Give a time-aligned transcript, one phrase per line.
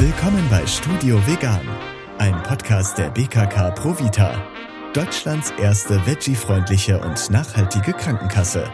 [0.00, 1.60] Willkommen bei Studio Vegan,
[2.16, 4.32] ein Podcast der BKK Provita,
[4.94, 8.64] Deutschlands erste veggie-freundliche und nachhaltige Krankenkasse.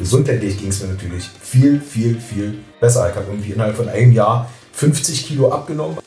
[0.00, 3.08] Gesundheitlich ging es mir natürlich viel, viel, viel besser.
[3.08, 5.98] Ich habe irgendwie innerhalb von einem Jahr 50 Kilo abgenommen.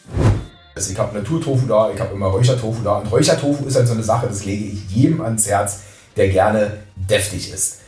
[0.76, 2.98] Also ich habe Naturtofu da, ich habe immer Räuchertofu da.
[2.98, 5.84] Und Räuchertofu ist halt so eine Sache, das lege ich jedem ans Herz,
[6.18, 7.80] der gerne deftig ist.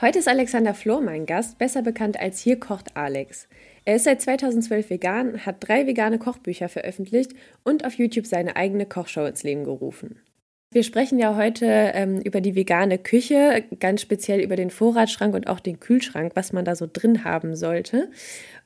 [0.00, 3.48] Heute ist Alexander Flohr mein Gast, besser bekannt als Hier kocht Alex.
[3.90, 7.32] Er ist seit 2012 vegan, hat drei vegane Kochbücher veröffentlicht
[7.64, 10.20] und auf YouTube seine eigene Kochshow ins Leben gerufen.
[10.72, 15.48] Wir sprechen ja heute ähm, über die vegane Küche, ganz speziell über den Vorratsschrank und
[15.48, 18.12] auch den Kühlschrank, was man da so drin haben sollte.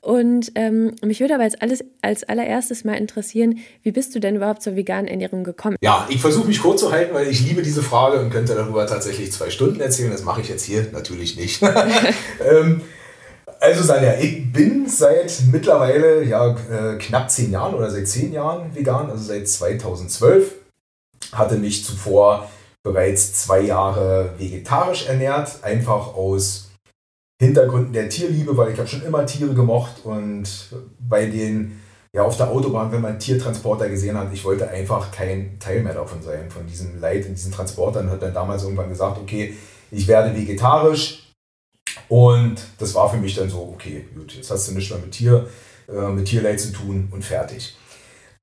[0.02, 4.36] Und ähm, mich würde aber als, alles, als allererstes mal interessieren, wie bist du denn
[4.36, 5.78] überhaupt zur veganen Ernährung gekommen?
[5.80, 8.86] Ja, ich versuche mich kurz zu halten, weil ich liebe diese Frage und könnte darüber
[8.86, 10.10] tatsächlich zwei Stunden erzählen.
[10.10, 11.62] Das mache ich jetzt hier natürlich nicht.
[12.46, 12.82] ähm,
[13.64, 18.74] also Sanja, ich bin seit mittlerweile ja, äh, knapp zehn Jahren oder seit zehn Jahren
[18.74, 20.52] vegan, also seit 2012.
[21.32, 22.50] Hatte mich zuvor
[22.82, 26.70] bereits zwei Jahre vegetarisch ernährt, einfach aus
[27.40, 30.46] Hintergründen der Tierliebe, weil ich habe schon immer Tiere gemocht und
[31.00, 31.80] bei den,
[32.14, 35.94] ja, auf der Autobahn, wenn man Tiertransporter gesehen hat, ich wollte einfach kein Teil mehr
[35.94, 39.56] davon sein, von diesem Leid in diesen Transportern, hat dann damals irgendwann gesagt, okay,
[39.90, 41.23] ich werde vegetarisch
[42.14, 45.10] und das war für mich dann so, okay, gut, jetzt hast du nichts mehr mit
[45.10, 45.48] Tier,
[45.88, 47.76] äh, mit Tierleid zu tun und fertig.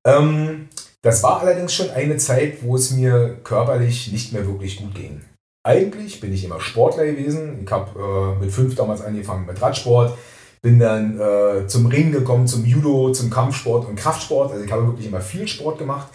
[0.04, 0.68] Ähm,
[1.00, 5.22] das war allerdings schon eine Zeit, wo es mir körperlich nicht mehr wirklich gut ging.
[5.64, 7.62] Eigentlich bin ich immer Sportler gewesen.
[7.64, 10.18] Ich habe äh, mit fünf damals angefangen mit Radsport,
[10.60, 14.52] bin dann äh, zum Ringen gekommen, zum Judo, zum Kampfsport und Kraftsport.
[14.52, 16.08] Also ich habe wirklich immer viel Sport gemacht.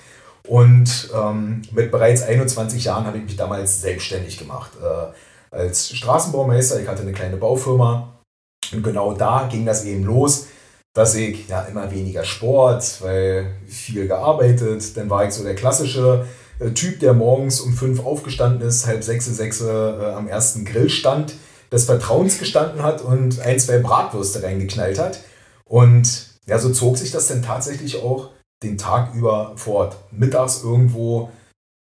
[0.44, 4.74] Und ähm, mit bereits 21 Jahren habe ich mich damals selbstständig gemacht.
[4.80, 5.08] Äh,
[5.58, 8.14] als Straßenbaumeister, ich hatte eine kleine Baufirma.
[8.72, 10.48] Und genau da ging das eben los,
[10.94, 14.96] dass ich ja immer weniger Sport, weil viel gearbeitet.
[14.98, 16.26] Dann war ich so der klassische
[16.60, 21.36] äh, Typ, der morgens um fünf aufgestanden ist, halb sechs, sechs äh, am ersten Grillstand
[21.72, 25.20] des Vertrauens gestanden hat und ein, zwei Bratwürste reingeknallt hat.
[25.66, 28.30] Und ja, so zog sich das dann tatsächlich auch
[28.64, 29.98] den Tag über fort.
[30.12, 31.30] Mittags irgendwo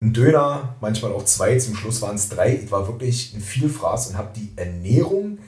[0.03, 2.59] ein Döner, manchmal auch zwei, zum Schluss waren es drei.
[2.63, 5.39] Ich war wirklich ein Vielfraß und habe die Ernährung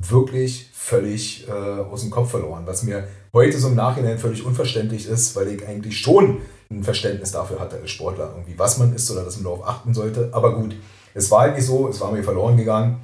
[0.00, 5.08] wirklich völlig äh, aus dem Kopf verloren, was mir heute so im Nachhinein völlig unverständlich
[5.08, 9.10] ist, weil ich eigentlich schon ein Verständnis dafür hatte als Sportler, irgendwie, was man ist
[9.10, 10.30] oder dass man darauf achten sollte.
[10.32, 10.76] Aber gut,
[11.14, 13.00] es war halt nicht so, es war mir verloren gegangen.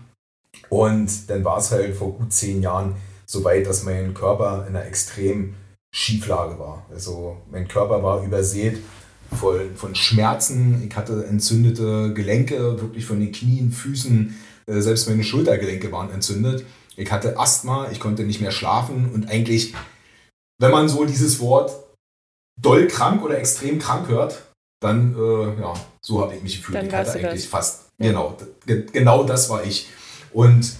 [0.69, 2.95] Und dann war es halt vor gut zehn Jahren
[3.27, 5.55] so weit, dass mein Körper in einer extremen
[5.93, 6.87] Schieflage war.
[6.91, 8.79] Also mein Körper war übersät
[9.33, 10.87] von, von Schmerzen.
[10.89, 14.37] Ich hatte entzündete Gelenke, wirklich von den Knien, Füßen.
[14.67, 16.65] Äh, selbst meine Schultergelenke waren entzündet.
[16.97, 19.75] Ich hatte Asthma, ich konnte nicht mehr schlafen und eigentlich,
[20.59, 21.73] wenn man so dieses Wort
[22.61, 24.43] doll krank oder extrem krank hört,
[24.81, 26.77] dann, äh, ja, so habe ich mich gefühlt.
[26.77, 27.45] Dann ich hatte eigentlich das.
[27.47, 28.09] fast, ja.
[28.09, 28.37] genau,
[28.67, 29.89] genau das war ich.
[30.33, 30.75] Und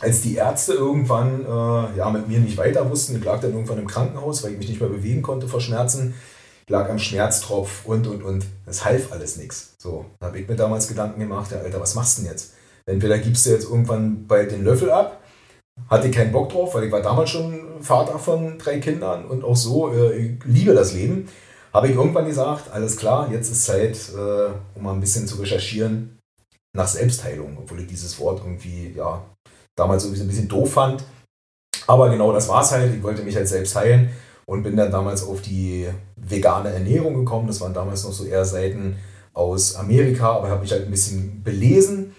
[0.00, 3.78] als die Ärzte irgendwann äh, ja, mit mir nicht weiter wussten, ich lag dann irgendwann
[3.78, 6.14] im Krankenhaus, weil ich mich nicht mehr bewegen konnte vor Schmerzen,
[6.70, 8.46] lag am Schmerztropf und, und, und.
[8.66, 9.74] Es half alles nichts.
[9.78, 12.54] So, da habe ich mir damals Gedanken gemacht, ja, Alter, was machst du denn jetzt?
[12.86, 15.20] Entweder gibst du jetzt irgendwann bald den Löffel ab,
[15.88, 19.56] hatte keinen Bock drauf, weil ich war damals schon Vater von drei Kindern und auch
[19.56, 21.28] so, äh, ich liebe das Leben.
[21.72, 25.36] Habe ich irgendwann gesagt, alles klar, jetzt ist Zeit, äh, um mal ein bisschen zu
[25.36, 26.18] recherchieren
[26.74, 29.22] nach Selbstheilung, obwohl ich dieses Wort irgendwie, ja,
[29.76, 31.04] damals so ein bisschen doof fand.
[31.86, 32.94] Aber genau das war es halt.
[32.94, 34.10] Ich wollte mich halt selbst heilen
[34.46, 37.48] und bin dann damals auf die vegane Ernährung gekommen.
[37.48, 38.96] Das waren damals noch so eher Seiten
[39.34, 42.14] aus Amerika, aber habe mich halt ein bisschen belesen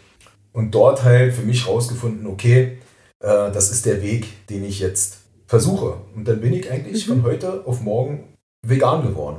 [0.53, 2.77] und dort halt für mich rausgefunden, okay,
[3.19, 5.97] äh, das ist der Weg, den ich jetzt versuche.
[6.15, 7.13] Und dann bin ich eigentlich mhm.
[7.13, 8.23] von heute auf morgen
[8.65, 9.37] vegan geworden.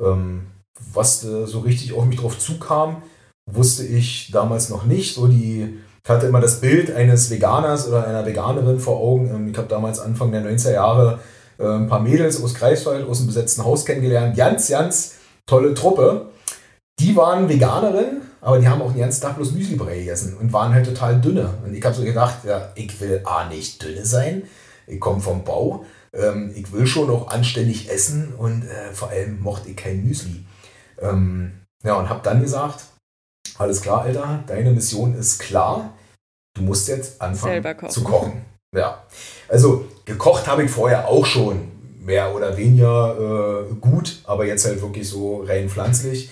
[0.00, 0.46] Ähm,
[0.92, 3.02] was äh, so richtig auf mich drauf zukam,
[3.50, 5.14] wusste ich damals noch nicht.
[5.14, 9.28] So die, ich hatte immer das Bild eines Veganers oder einer Veganerin vor Augen.
[9.34, 11.18] Ähm, ich habe damals Anfang der 90er Jahre
[11.68, 14.36] ein paar Mädels aus Greifswald, aus einem besetzten Haus kennengelernt.
[14.36, 15.14] Ganz, ganz
[15.46, 16.30] tolle Truppe.
[16.98, 20.74] Die waren Veganerinnen, aber die haben auch den ganzen Tag bloß Müslibrei gegessen und waren
[20.74, 21.54] halt total dünne.
[21.64, 24.42] Und ich habe so gedacht, ja, ich will A nicht dünne sein,
[24.86, 29.40] ich komme vom Bau, ähm, ich will schon auch anständig essen und äh, vor allem
[29.40, 30.44] mochte ich kein Müsli.
[31.00, 31.52] Ähm,
[31.84, 32.84] ja, und habe dann gesagt,
[33.58, 35.94] alles klar, Alter, deine Mission ist klar,
[36.54, 38.44] du musst jetzt anfangen zu kochen.
[38.74, 39.04] Ja,
[39.48, 41.72] also gekocht habe ich vorher auch schon,
[42.04, 46.30] mehr oder weniger äh, gut, aber jetzt halt wirklich so rein pflanzlich.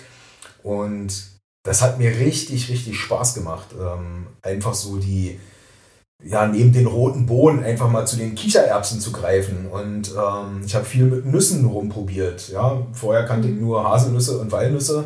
[0.63, 1.31] Und
[1.63, 3.69] das hat mir richtig, richtig Spaß gemacht.
[3.81, 5.39] Ähm, einfach so die,
[6.23, 9.67] ja, neben den roten Bohnen einfach mal zu den Kichererbsen zu greifen.
[9.71, 12.49] Und ähm, ich habe viel mit Nüssen rumprobiert.
[12.49, 12.87] Ja.
[12.93, 13.61] Vorher kannte ich mhm.
[13.61, 15.05] nur Haselnüsse und Walnüsse.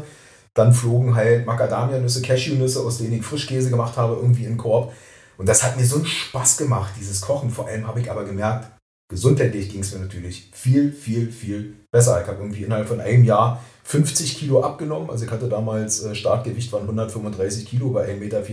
[0.55, 4.93] Dann flogen halt Macadamia-Nüsse, Cashew-Nüsse, aus denen ich Frischkäse gemacht habe, irgendwie in den Korb.
[5.37, 7.51] Und das hat mir so einen Spaß gemacht, dieses Kochen.
[7.51, 8.71] Vor allem habe ich aber gemerkt,
[9.09, 12.21] gesundheitlich ging es mir natürlich viel, viel, viel besser.
[12.23, 15.11] Ich habe irgendwie innerhalb von einem Jahr 50 Kilo abgenommen.
[15.11, 18.45] Also ich hatte damals äh, Startgewicht von 135 Kilo bei 1,74 Meter.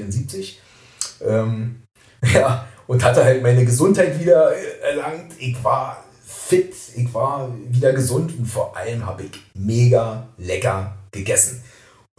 [1.22, 1.84] Ähm,
[2.34, 4.52] ja, und hatte halt meine Gesundheit wieder
[4.82, 5.34] erlangt.
[5.40, 11.64] Ich war fit, ich war wieder gesund und vor allem habe ich mega lecker gegessen.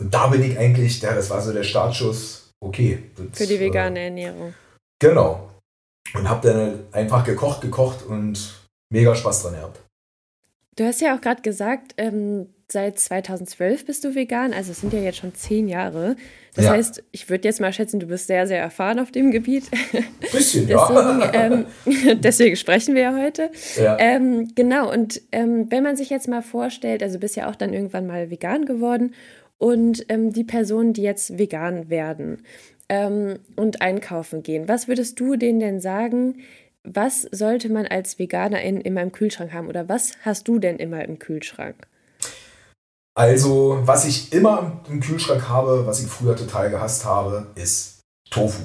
[0.00, 3.10] Und da bin ich eigentlich, ja, das war so der Startschuss, okay.
[3.16, 4.54] Das, Für die vegane äh, Ernährung.
[4.98, 5.50] Genau.
[6.14, 8.54] Und habe dann einfach gekocht, gekocht und
[8.90, 9.80] mega Spaß dran gehabt.
[10.76, 14.92] Du hast ja auch gerade gesagt, ähm, seit 2012 bist du vegan, also es sind
[14.94, 16.16] ja jetzt schon zehn Jahre.
[16.54, 16.72] Das ja.
[16.72, 19.70] heißt, ich würde jetzt mal schätzen, du bist sehr, sehr erfahren auf dem Gebiet.
[20.32, 21.32] Bisschen, deswegen, ja.
[21.34, 21.66] ähm,
[22.20, 23.50] deswegen sprechen wir ja heute.
[23.76, 23.98] Ja.
[23.98, 27.74] Ähm, genau, und ähm, wenn man sich jetzt mal vorstellt, also bist ja auch dann
[27.74, 29.14] irgendwann mal vegan geworden
[29.62, 32.42] und ähm, die Personen, die jetzt vegan werden
[32.88, 36.40] ähm, und einkaufen gehen, was würdest du denen denn sagen,
[36.82, 41.04] was sollte man als Veganerin immer im Kühlschrank haben oder was hast du denn immer
[41.04, 41.76] im Kühlschrank?
[43.14, 48.00] Also, was ich immer im Kühlschrank habe, was ich früher total gehasst habe, ist
[48.30, 48.64] Tofu.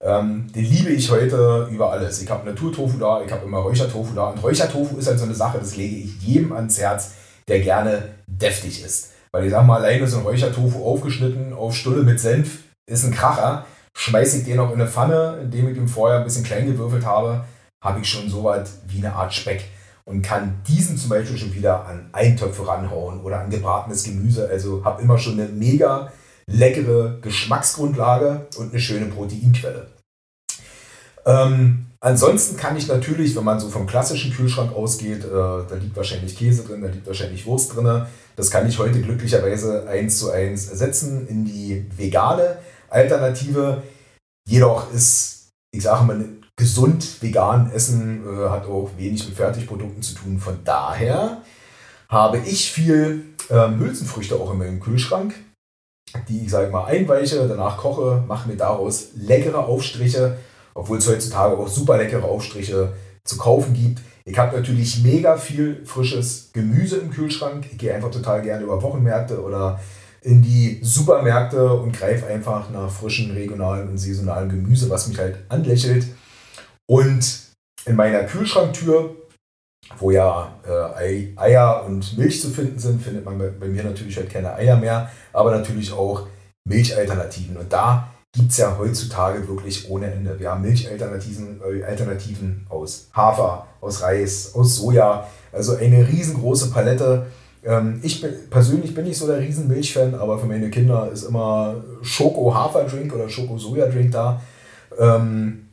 [0.00, 2.22] Ähm, den liebe ich heute über alles.
[2.22, 4.30] Ich habe Naturtofu da, ich habe immer Räuchertofu da.
[4.30, 7.10] Und Räuchertofu ist halt so eine Sache, das lege ich jedem ans Herz,
[7.46, 9.10] der gerne deftig ist.
[9.32, 13.12] Weil ich sag mal, alleine so ein Räuchertofu aufgeschnitten auf Stulle mit Senf ist ein
[13.12, 13.64] Kracher.
[13.96, 17.04] Schmeiße ich den noch in eine Pfanne, indem ich ihn vorher ein bisschen klein gewürfelt
[17.04, 17.44] habe,
[17.82, 19.64] habe ich schon so was wie eine Art Speck
[20.04, 24.48] und kann diesen zum Beispiel schon wieder an Eintöpfe ranhauen oder an gebratenes Gemüse.
[24.48, 26.12] Also habe immer schon eine mega
[26.46, 29.86] leckere Geschmacksgrundlage und eine schöne Proteinquelle.
[31.26, 35.96] Ähm, ansonsten kann ich natürlich, wenn man so vom klassischen Kühlschrank ausgeht, äh, da liegt
[35.96, 38.06] wahrscheinlich Käse drin, da liegt wahrscheinlich Wurst drin.
[38.36, 42.58] Das kann ich heute glücklicherweise eins zu eins ersetzen in die vegane
[42.88, 43.82] Alternative.
[44.48, 46.24] Jedoch ist, ich sage mal,
[46.56, 50.38] gesund vegan essen äh, hat auch wenig mit Fertigprodukten zu tun.
[50.38, 51.42] Von daher
[52.08, 55.34] habe ich viel ähm, Hülsenfrüchte auch in meinem Kühlschrank,
[56.28, 60.36] die ich sage mal einweiche, danach koche, mache mir daraus leckere Aufstriche,
[60.74, 62.92] obwohl es heutzutage auch super leckere Aufstriche
[63.24, 64.00] zu kaufen gibt.
[64.24, 67.66] Ich habe natürlich mega viel frisches Gemüse im Kühlschrank.
[67.70, 69.80] Ich gehe einfach total gerne über Wochenmärkte oder
[70.22, 75.38] in die Supermärkte und greife einfach nach frischen, regionalen und saisonalen Gemüse, was mich halt
[75.48, 76.06] anlächelt.
[76.86, 77.50] Und
[77.86, 79.16] in meiner Kühlschranktür,
[79.98, 84.16] wo ja äh, Eier und Milch zu finden sind, findet man bei, bei, mir natürlich
[84.16, 86.26] halt keine Eier mehr, aber natürlich auch
[86.68, 87.56] Milchalternativen.
[87.56, 90.38] Und da gibt es ja heutzutage wirklich ohne Ende.
[90.38, 95.28] Wir haben Milchalternativen äh, Alternativen aus Hafer, aus Reis, aus Soja.
[95.52, 97.26] Also eine riesengroße Palette.
[97.64, 101.82] Ähm, ich bin, persönlich bin nicht so der Riesenmilchfan, aber für meine Kinder ist immer
[102.02, 104.40] Schoko-Hafer-Drink oder Schoko-Soja-Drink da.
[104.98, 105.70] Ähm,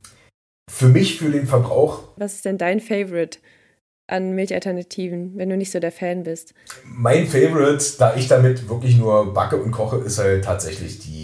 [0.69, 2.03] für mich, für den Verbrauch.
[2.17, 3.39] Was ist denn dein Favorite
[4.07, 6.53] an Milchalternativen, wenn du nicht so der Fan bist?
[6.85, 11.16] Mein Favorite, da ich damit wirklich nur backe und koche, ist halt tatsächlich die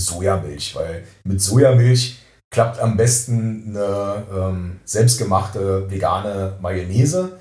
[0.00, 2.18] Sojamilch, weil mit Sojamilch
[2.52, 7.38] klappt am besten eine ähm, selbstgemachte vegane Mayonnaise.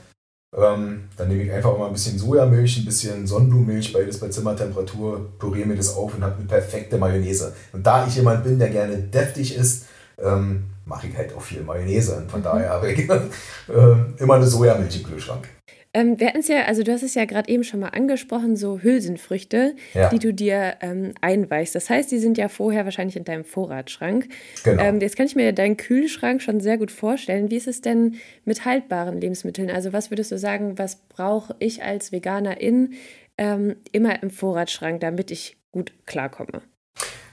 [0.55, 5.31] Ähm, dann nehme ich einfach mal ein bisschen Sojamilch, ein bisschen Sonnenblumenmilch, beides bei Zimmertemperatur,
[5.37, 7.53] püriere mir das auf und habe eine perfekte Mayonnaise.
[7.71, 9.85] Und da ich jemand bin, der gerne deftig ist,
[10.17, 12.15] ähm, mache ich halt auch viel Mayonnaise.
[12.15, 15.47] Und von daher habe ich äh, immer eine Sojamilch im Kühlschrank.
[15.93, 18.55] Ähm, wir hatten es ja, also du hast es ja gerade eben schon mal angesprochen,
[18.55, 20.09] so Hülsenfrüchte, ja.
[20.09, 21.73] die du dir ähm, einweichst.
[21.73, 24.27] Das heißt, die sind ja vorher wahrscheinlich in deinem Vorratsschrank.
[24.63, 24.83] Genau.
[24.83, 27.49] Ähm, jetzt kann ich mir deinen Kühlschrank schon sehr gut vorstellen.
[27.49, 28.15] Wie ist es denn
[28.45, 29.71] mit haltbaren Lebensmitteln?
[29.71, 32.93] Also was würdest du sagen, was brauche ich als Veganerin
[33.39, 36.61] ähm, immer im Vorratsschrank, damit ich gut klarkomme?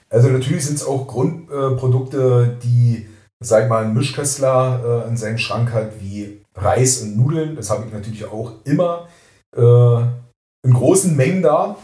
[0.08, 3.06] Also natürlich sind es auch Grundprodukte, äh, die
[3.40, 7.56] sag mal, ein Mischköstler äh, in seinem Schrank hat, wie Reis und Nudeln.
[7.56, 9.08] Das habe ich natürlich auch immer
[9.56, 10.00] äh,
[10.66, 11.76] in großen Mengen da.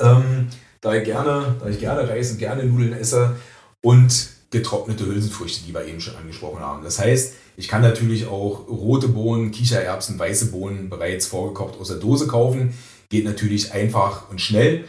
[0.00, 0.48] Ähm,
[0.80, 3.36] da, ich gerne, da ich gerne Reis und gerne Nudeln esse
[3.82, 6.84] und getrocknete Hülsenfrüchte, die wir eben schon angesprochen haben.
[6.84, 11.96] Das heißt, ich kann natürlich auch rote Bohnen, Kichererbsen, weiße Bohnen bereits vorgekocht aus der
[11.98, 12.74] Dose kaufen.
[13.08, 14.84] Geht natürlich einfach und schnell.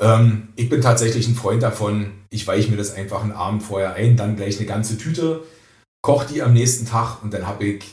[0.00, 3.94] Ähm, ich bin tatsächlich ein Freund davon, ich weiche mir das einfach einen Abend vorher
[3.94, 5.42] ein, dann gleich eine ganze Tüte,
[6.02, 7.84] koche die am nächsten Tag und dann habe ich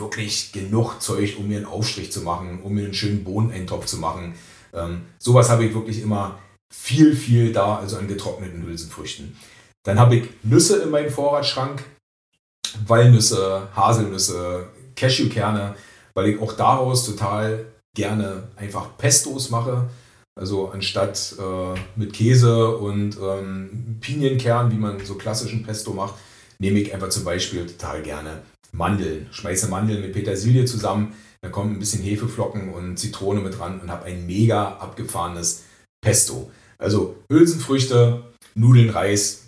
[0.00, 3.98] wirklich genug Zeug, um mir einen Aufstrich zu machen, um mir einen schönen Bohneneintopf zu
[3.98, 4.34] machen.
[4.72, 6.38] Ähm, sowas habe ich wirklich immer
[6.72, 9.36] viel, viel da, also an getrockneten Hülsenfrüchten.
[9.84, 11.84] Dann habe ich Nüsse in meinem Vorratsschrank,
[12.86, 15.74] Walnüsse, Haselnüsse, Cashewkerne,
[16.14, 19.88] weil ich auch daraus total gerne einfach Pestos mache.
[20.38, 26.14] Also anstatt äh, mit Käse und ähm, Pinienkern, wie man so klassischen Pesto macht,
[26.58, 29.28] nehme ich einfach zum Beispiel total gerne Mandeln.
[29.30, 33.90] Schmeiße Mandeln mit Petersilie zusammen, dann kommen ein bisschen Hefeflocken und Zitrone mit dran und
[33.90, 35.64] habe ein mega abgefahrenes
[36.02, 36.50] Pesto.
[36.78, 38.24] Also Hülsenfrüchte,
[38.54, 39.44] Nudeln, Reis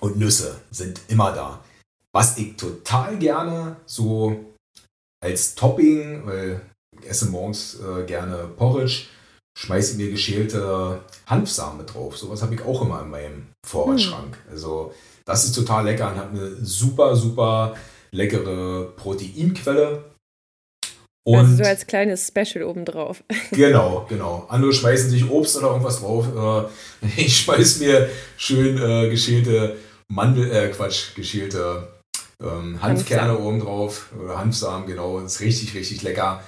[0.00, 1.62] und Nüsse sind immer da.
[2.12, 4.44] Was ich total gerne so
[5.22, 6.60] als Topping, weil
[7.00, 9.06] ich esse morgens äh, gerne Porridge,
[9.58, 12.16] schmeiße mir geschälte Hanfsamen mit drauf.
[12.16, 14.36] Sowas habe ich auch immer in meinem Vorratsschrank.
[14.44, 14.52] Hm.
[14.52, 17.76] Also das ist total lecker und hat eine super, super
[18.12, 20.04] leckere Proteinquelle.
[21.26, 23.22] Und also so als kleines Special obendrauf.
[23.52, 24.46] Genau, genau.
[24.48, 26.68] Andere schmeißen sich Obst oder irgendwas drauf.
[27.04, 29.76] Äh, ich schmeiß mir schön äh, geschälte
[30.08, 31.88] Mandel, äh, Quatsch, geschälte
[32.42, 33.46] ähm, Hanfkerne Hanfsamen.
[33.46, 34.12] oben drauf.
[34.18, 35.18] Oder Hanfsamen, genau.
[35.20, 36.42] Ist richtig, richtig lecker.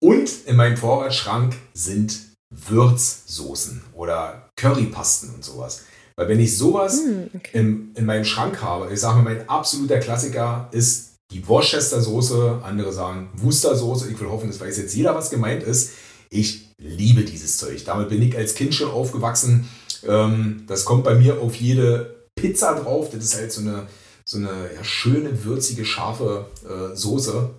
[0.00, 2.18] Und in meinem Vorratsschrank sind
[2.50, 5.84] Würzsoßen oder Currypasten und sowas.
[6.16, 7.58] Weil wenn ich sowas mm, okay.
[7.58, 12.60] in, in meinem Schrank habe, ich sage mal, mein absoluter Klassiker ist die Worcester Soße,
[12.62, 14.10] andere sagen Worcester Soße.
[14.10, 15.92] Ich will hoffen, das weiß jetzt jeder, was gemeint ist.
[16.30, 17.84] Ich liebe dieses Zeug.
[17.84, 19.68] Damit bin ich als Kind schon aufgewachsen.
[20.06, 23.10] Ähm, das kommt bei mir auf jede Pizza drauf.
[23.10, 23.86] Das ist halt so eine,
[24.24, 27.50] so eine ja, schöne, würzige, scharfe äh, Soße.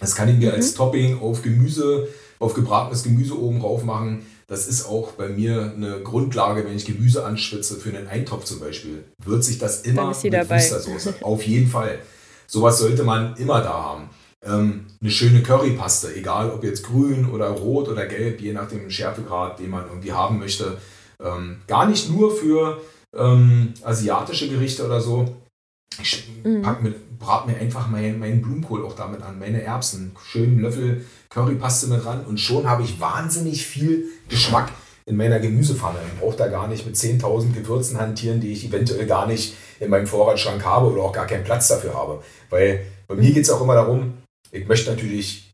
[0.00, 0.56] Das kann ich mir mhm.
[0.56, 4.26] als Topping auf Gemüse, auf gebratenes Gemüse oben drauf machen.
[4.48, 8.60] Das ist auch bei mir eine Grundlage, wenn ich Gemüse anschwitze für einen Eintopf zum
[8.60, 9.04] Beispiel.
[9.24, 10.58] Wird sich das immer mit dabei.
[10.58, 11.14] Wustersoße.
[11.22, 11.98] Auf jeden Fall.
[12.46, 14.10] Sowas sollte man immer da haben.
[14.44, 18.88] Ähm, eine schöne Currypaste, egal ob jetzt grün oder rot oder gelb, je nach dem
[18.88, 20.78] Schärfegrad, den man irgendwie haben möchte.
[21.20, 22.80] Ähm, gar nicht nur für
[23.16, 25.36] ähm, asiatische Gerichte oder so.
[26.00, 26.62] Ich mhm.
[26.62, 31.04] pack mit, brat mir einfach meinen mein Blumenkohl auch damit an, meine Erbsen, schönen Löffel
[31.30, 34.70] Currypaste mit ran und schon habe ich wahnsinnig viel Geschmack
[35.04, 35.98] in meiner Gemüsepfanne.
[36.14, 39.90] Ich brauche da gar nicht mit 10.000 Gewürzen hantieren, die ich eventuell gar nicht in
[39.90, 42.22] meinem Vorratsschrank habe oder auch gar keinen Platz dafür habe.
[42.50, 44.14] Weil bei mir geht es auch immer darum,
[44.50, 45.52] ich möchte natürlich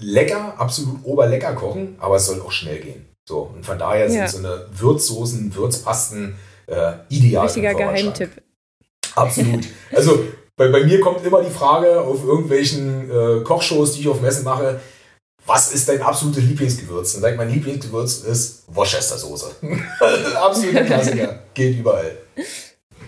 [0.00, 3.06] lecker, absolut oberlecker kochen, aber es soll auch schnell gehen.
[3.28, 4.26] So, und von daher ja.
[4.26, 6.34] sind so eine Würzsoßen, Würzpasten
[6.66, 7.46] äh, ideal.
[7.46, 8.30] Richtiger Geheimtipp.
[9.14, 9.64] Absolut.
[9.92, 10.24] Also
[10.56, 14.44] bei, bei mir kommt immer die Frage auf irgendwelchen äh, Kochshows, die ich auf Messen
[14.44, 14.80] mache,
[15.46, 17.14] was ist dein absolutes Lieblingsgewürz?
[17.14, 19.56] Und sag, mein Lieblingsgewürz ist Worcester Soße.
[20.36, 21.40] Absoluter Klassiker.
[21.52, 22.16] Geht überall.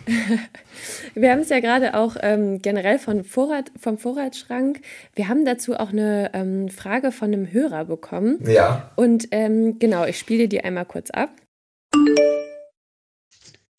[1.14, 4.80] Wir haben es ja gerade auch ähm, generell von Vorrat, vom Vorratsschrank.
[5.14, 8.38] Wir haben dazu auch eine ähm, Frage von einem Hörer bekommen.
[8.46, 8.92] Ja.
[8.96, 11.30] Und ähm, genau, ich spiele die einmal kurz ab.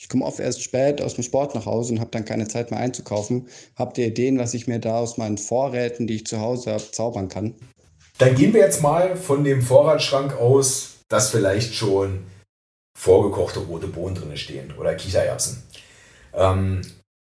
[0.08, 2.72] Ich komme oft erst spät aus dem Sport nach Hause und habe dann keine Zeit
[2.72, 3.50] mehr einzukaufen.
[3.76, 6.92] Habt ihr Ideen, was ich mir da aus meinen Vorräten, die ich zu Hause habe,
[6.92, 7.56] zaubern kann?
[8.18, 12.24] Dann gehen wir jetzt mal von dem Vorratsschrank aus, dass vielleicht schon
[12.98, 15.62] vorgekochte rote Bohnen drin stehen oder Kichererbsen.
[16.34, 16.84] Ähm,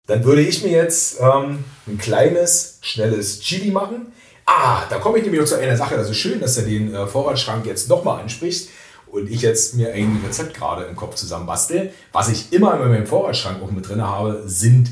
[0.07, 4.13] dann würde ich mir jetzt ähm, ein kleines, schnelles Chili machen.
[4.47, 5.95] Ah, da komme ich nämlich noch zu einer Sache.
[5.95, 8.69] Das ist schön, dass er den äh, Vorratsschrank jetzt nochmal anspricht
[9.13, 11.93] und ich jetzt mir ein Rezept gerade im Kopf zusammenbastel.
[12.11, 14.89] Was ich immer in meinem Vorratsschrank auch mit drin habe, sind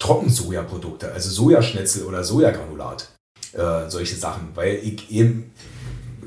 [0.00, 3.08] Trockensojaprodukte, also Sojaschnitzel oder Sojagranulat
[3.52, 5.52] äh, solche Sachen, weil ich eben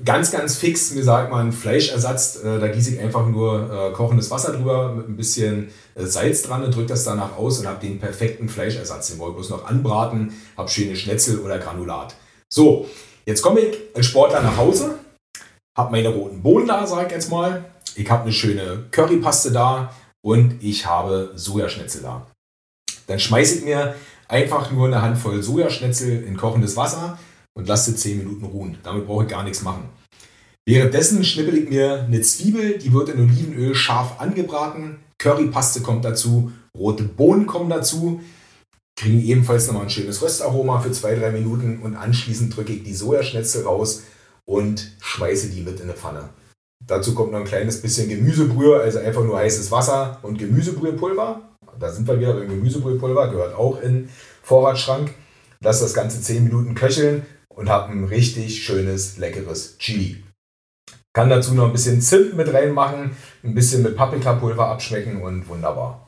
[0.06, 4.32] ganz, ganz fix, mir sagt man, Fleischersatz, äh, da gieße ich einfach nur äh, kochendes
[4.32, 7.86] Wasser drüber mit ein bisschen äh, Salz dran und drücke das danach aus und habe
[7.86, 9.10] den perfekten Fleischersatz.
[9.10, 12.16] Den wollte ich bloß noch anbraten, habe schöne Schnetzel oder Granulat.
[12.48, 12.88] So,
[13.26, 15.00] jetzt komme ich als Sportler nach Hause,
[15.76, 17.66] habe meine roten Bohnen da, sag ich jetzt mal.
[17.96, 22.28] Ich habe eine schöne Currypaste da und ich habe Sojaschnitzel da.
[23.08, 23.96] Dann schmeiße ich mir
[24.28, 27.18] einfach nur eine Handvoll Sojaschnitzel in kochendes Wasser
[27.54, 28.78] und lasse 10 Minuten ruhen.
[28.84, 29.90] Damit brauche ich gar nichts machen.
[30.68, 34.98] Währenddessen schnippel ich mir eine Zwiebel, die wird in Olivenöl scharf angebraten.
[35.20, 38.22] Currypaste kommt dazu, rote Bohnen kommen dazu,
[38.98, 43.64] kriegen ebenfalls nochmal ein schönes Röstaroma für 2-3 Minuten und anschließend drücke ich die Sojaschnitzel
[43.64, 44.04] raus
[44.48, 46.30] und schmeiße die mit in eine Pfanne.
[46.86, 51.42] Dazu kommt noch ein kleines bisschen Gemüsebrühe, also einfach nur heißes Wasser und Gemüsebrühepulver
[51.80, 54.10] da sind wir wieder beim Gemüsebrühepulver, gehört auch in
[54.44, 55.14] Vorratsschrank.
[55.62, 60.24] Lass das Ganze 10 Minuten köcheln und habe ein richtig schönes, leckeres Chili.
[61.14, 66.05] Kann dazu noch ein bisschen Zimt mit reinmachen, ein bisschen mit Paprikapulver abschmecken und wunderbar.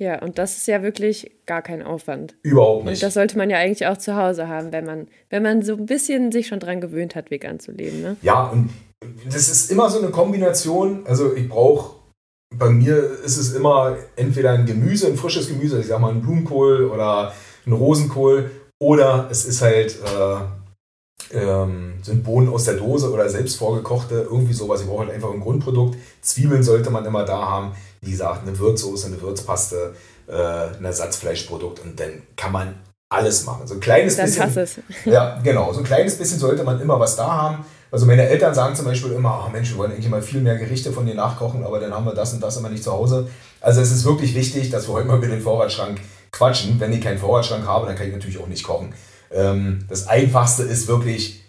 [0.00, 2.34] Ja, und das ist ja wirklich gar kein Aufwand.
[2.42, 2.94] Überhaupt nicht.
[2.94, 5.74] Und das sollte man ja eigentlich auch zu Hause haben, wenn man, wenn man so
[5.74, 8.00] ein bisschen sich schon dran gewöhnt hat, vegan zu leben.
[8.00, 8.16] Ne?
[8.22, 8.70] Ja, und
[9.26, 11.04] das ist immer so eine Kombination.
[11.06, 12.00] Also ich brauche
[12.56, 16.22] bei mir ist es immer entweder ein Gemüse, ein frisches Gemüse, ich sag mal ein
[16.22, 17.32] Blumenkohl oder
[17.66, 18.50] ein Rosenkohl,
[18.82, 24.54] oder es ist halt äh, ähm, sind Bohnen aus der Dose oder selbst vorgekochte, irgendwie
[24.54, 24.80] sowas.
[24.80, 25.96] Ich brauche halt einfach ein Grundprodukt.
[26.22, 27.72] Zwiebeln sollte man immer da haben.
[28.02, 29.94] Wie gesagt, eine Würzsoße, eine Würzpaste,
[30.26, 30.32] äh,
[30.78, 32.74] ein Ersatzfleischprodukt und dann kann man
[33.10, 33.66] alles machen.
[33.66, 34.54] So ein kleines Dann bisschen.
[34.54, 34.78] passt es.
[35.04, 35.72] Ja, genau.
[35.72, 37.64] So ein kleines bisschen sollte man immer was da haben.
[37.90, 40.56] Also meine Eltern sagen zum Beispiel immer, oh Mensch, wir wollen eigentlich mal viel mehr
[40.56, 43.28] Gerichte von dir nachkochen, aber dann haben wir das und das immer nicht zu Hause.
[43.60, 46.78] Also es ist wirklich wichtig, dass wir heute mal über den Vorratsschrank quatschen.
[46.78, 48.94] Wenn ich keinen Vorratsschrank habe, dann kann ich natürlich auch nicht kochen.
[49.32, 51.42] Ähm, das Einfachste ist wirklich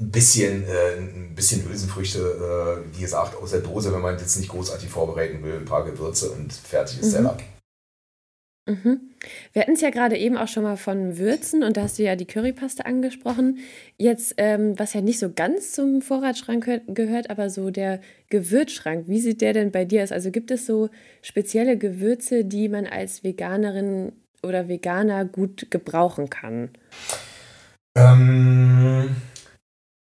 [0.00, 4.38] ein bisschen, äh, ein bisschen Hülsenfrüchte, äh, wie gesagt, aus der Dose, wenn man jetzt
[4.38, 7.26] nicht großartig vorbereiten will, ein paar Gewürze und fertig ist der Mhm.
[7.26, 7.42] Lack.
[8.68, 9.00] Mhm.
[9.52, 12.04] Wir hatten es ja gerade eben auch schon mal von Würzen und da hast du
[12.04, 13.58] ja die Currypaste angesprochen.
[13.96, 19.08] Jetzt, ähm, was ja nicht so ganz zum Vorratsschrank gehört, gehört, aber so der Gewürzschrank,
[19.08, 20.12] wie sieht der denn bei dir aus?
[20.12, 20.90] Also gibt es so
[21.22, 24.12] spezielle Gewürze, die man als Veganerin
[24.42, 26.70] oder Veganer gut gebrauchen kann?
[27.96, 29.16] Ähm,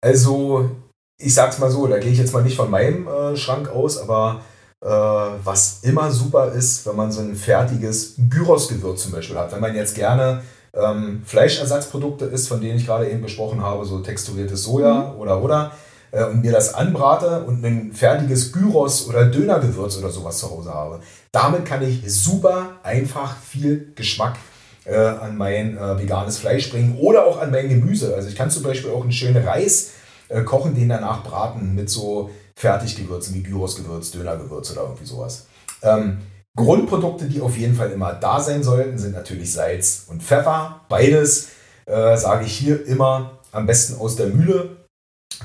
[0.02, 0.71] also,
[1.18, 3.99] ich sag's mal so, da gehe ich jetzt mal nicht von meinem äh, Schrank aus,
[3.99, 4.42] aber
[4.80, 9.52] äh, was immer super ist, wenn man so ein fertiges Gyros-Gewürz zum Beispiel hat.
[9.52, 10.42] Wenn man jetzt gerne
[10.75, 15.73] ähm, Fleischersatzprodukte isst, von denen ich gerade eben besprochen habe, so texturiertes Soja oder oder,
[16.11, 20.75] äh, und mir das anbrate und ein fertiges Gyros oder Dönergewürz oder sowas zu Hause
[20.75, 21.00] habe.
[21.30, 24.37] Damit kann ich super einfach viel Geschmack
[24.84, 28.14] äh, an mein äh, veganes Fleisch bringen oder auch an mein Gemüse.
[28.14, 29.92] Also ich kann zum Beispiel auch einen schönen Reis
[30.28, 35.46] äh, kochen, den danach braten mit so Fertiggewürzen wie Gyrosgewürz, Dönergewürz oder irgendwie sowas.
[35.82, 36.18] Ähm,
[36.54, 40.82] Grundprodukte, die auf jeden Fall immer da sein sollten, sind natürlich Salz und Pfeffer.
[40.88, 41.48] Beides
[41.86, 44.76] äh, sage ich hier immer am besten aus der Mühle,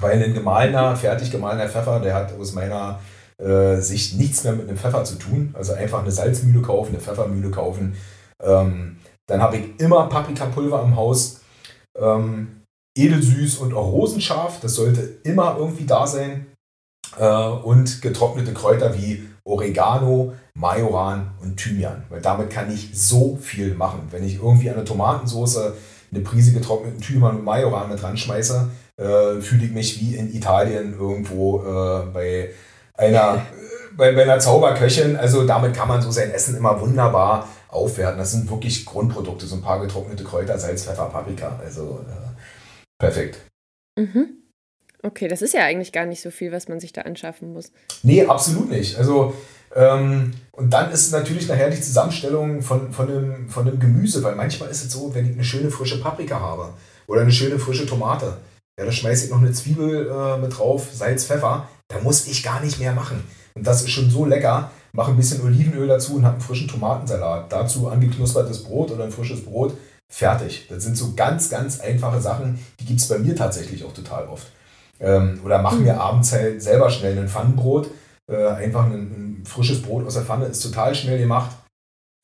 [0.01, 2.99] weil ein gemahlener, fertig gemahlener Pfeffer, der hat aus meiner
[3.37, 5.53] äh, Sicht nichts mehr mit einem Pfeffer zu tun.
[5.57, 7.95] Also einfach eine Salzmühle kaufen, eine Pfeffermühle kaufen.
[8.41, 8.97] Ähm,
[9.27, 11.41] dann habe ich immer Paprikapulver im Haus.
[11.97, 12.61] Ähm,
[12.97, 16.47] edelsüß und auch rosenscharf, das sollte immer irgendwie da sein.
[17.17, 22.03] Äh, und getrocknete Kräuter wie Oregano, Majoran und Thymian.
[22.09, 24.07] Weil damit kann ich so viel machen.
[24.11, 25.73] Wenn ich irgendwie eine Tomatensauce,
[26.11, 30.33] eine Prise getrockneten Thymian und Majoran mit dran schmeiße, äh, fühle ich mich wie in
[30.33, 32.49] Italien irgendwo äh, bei
[32.95, 33.45] einer,
[33.97, 35.15] bei, bei einer Zauberköchin.
[35.15, 38.17] Also damit kann man so sein Essen immer wunderbar aufwerten.
[38.17, 41.59] Das sind wirklich Grundprodukte, so ein paar getrocknete Kräuter, Salz, Pfeffer, Paprika.
[41.63, 42.37] Also äh,
[42.99, 43.39] perfekt.
[43.97, 44.37] Mhm.
[45.03, 47.71] Okay, das ist ja eigentlich gar nicht so viel, was man sich da anschaffen muss.
[48.03, 48.97] Nee, absolut nicht.
[48.97, 49.33] Also,
[49.75, 54.35] ähm, und dann ist natürlich nachher die Zusammenstellung von, von, dem, von dem Gemüse, weil
[54.35, 56.73] manchmal ist es so, wenn ich eine schöne frische Paprika habe
[57.05, 58.37] oder eine schöne frische Tomate,
[58.79, 62.43] ja, da schmeiße ich noch eine Zwiebel äh, mit drauf, Salz, Pfeffer, da muss ich
[62.43, 63.23] gar nicht mehr machen.
[63.53, 64.71] Und das ist schon so lecker.
[64.93, 67.51] Mache ein bisschen Olivenöl dazu und habe einen frischen Tomatensalat.
[67.51, 69.77] Dazu angeknuspertes Brot oder ein frisches Brot.
[70.09, 70.67] Fertig.
[70.69, 74.27] Das sind so ganz, ganz einfache Sachen, die gibt es bei mir tatsächlich auch total
[74.27, 74.47] oft.
[74.99, 77.91] Ähm, oder mache mir abends halt selber schnell ein Pfannenbrot.
[78.29, 81.51] Äh, einfach ein, ein, frisches Brot aus der Pfanne ist total schnell gemacht.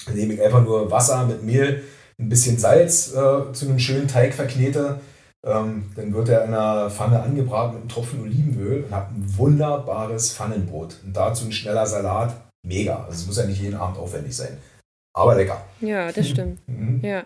[0.05, 1.83] Dann nehme ich einfach nur Wasser mit Mehl,
[2.19, 4.99] ein bisschen Salz äh, zu einem schönen Teig verknete.
[5.45, 9.37] Ähm, dann wird er in einer Pfanne angebraten mit einem Tropfen Olivenöl und habe ein
[9.37, 10.97] wunderbares Pfannenbrot.
[11.05, 12.35] Und dazu ein schneller Salat.
[12.65, 13.03] Mega.
[13.05, 14.57] Also es muss ja nicht jeden Abend aufwendig sein.
[15.15, 15.63] Aber lecker.
[15.81, 16.59] Ja, das stimmt.
[16.67, 17.01] Mhm.
[17.03, 17.25] Ja.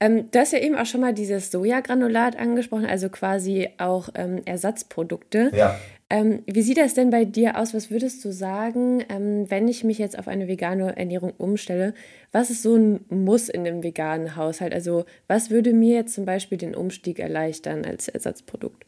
[0.00, 4.42] Ähm, du hast ja eben auch schon mal dieses Sojagranulat angesprochen, also quasi auch ähm,
[4.44, 5.50] Ersatzprodukte.
[5.54, 5.78] Ja.
[6.10, 7.72] Ähm, wie sieht das denn bei dir aus?
[7.72, 11.94] Was würdest du sagen, ähm, wenn ich mich jetzt auf eine vegane Ernährung umstelle?
[12.32, 14.74] Was ist so ein Muss in einem veganen Haushalt?
[14.74, 18.84] Also was würde mir jetzt zum Beispiel den Umstieg erleichtern als Ersatzprodukt?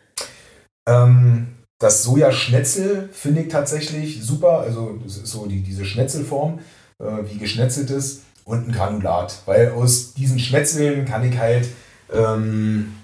[0.87, 4.61] Ähm, das Sojaschnetzel finde ich tatsächlich super.
[4.61, 6.61] Also das ist so die, diese Schnetzelform,
[6.99, 9.43] äh, wie geschnetzeltes und ein Granulat.
[9.47, 11.69] Weil aus diesen Schnetzeln kann ich halt
[12.13, 12.95] ähm,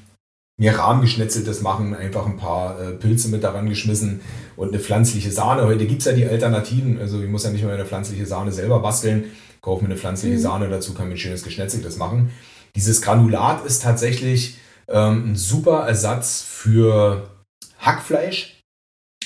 [0.58, 4.20] mir rahmgeschnetzeltes machen, einfach ein paar äh, Pilze mit daran geschmissen
[4.56, 5.64] und eine pflanzliche Sahne.
[5.64, 8.52] Heute gibt es ja die Alternativen, also ich muss ja nicht mehr eine pflanzliche Sahne
[8.52, 9.24] selber basteln,
[9.62, 10.40] kaufe mir eine pflanzliche Mhm.
[10.40, 12.30] Sahne dazu, kann mir ein schönes geschnetzeltes machen.
[12.76, 17.30] Dieses Granulat ist tatsächlich ähm, ein super Ersatz für
[17.78, 18.59] Hackfleisch.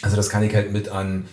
[0.04, 1.24] Also das kann ich halt mit an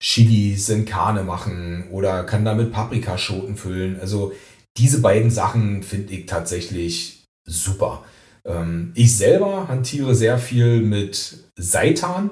[0.00, 3.98] Chilis in Karne machen oder kann damit Paprikaschoten füllen.
[4.00, 4.32] Also
[4.76, 8.04] diese beiden Sachen finde ich tatsächlich super.
[8.44, 12.30] Ähm, ich selber hantiere sehr viel mit Seitan,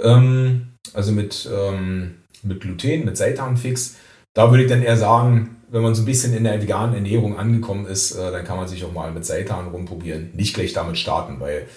[0.00, 3.96] ähm, also mit, ähm, mit Gluten, mit Seitanfix.
[4.34, 7.38] Da würde ich dann eher sagen, wenn man so ein bisschen in der veganen Ernährung
[7.38, 10.30] angekommen ist, äh, dann kann man sich auch mal mit Seitan rumprobieren.
[10.34, 11.68] Nicht gleich damit starten, weil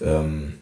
[0.00, 0.54] ähm,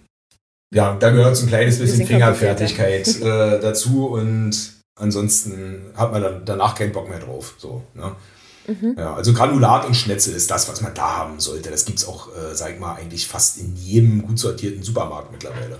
[0.75, 6.23] ja, da gehört so ein kleines bisschen Bisschen Fingerfertigkeit äh, dazu und ansonsten hat man
[6.23, 7.55] dann danach keinen Bock mehr drauf.
[7.59, 8.17] So, ne?
[8.67, 8.97] Mhm.
[8.99, 11.71] Ja, also Granulat und Schnetzel ist das, was man da haben sollte.
[11.71, 15.31] Das gibt es auch, äh, sag ich mal, eigentlich fast in jedem gut sortierten Supermarkt
[15.31, 15.79] mittlerweile.